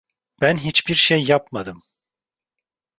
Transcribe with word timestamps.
Ben 0.41 0.57
hiçbir 0.57 0.93
şey 0.95 1.23
yapmadım. 1.23 1.83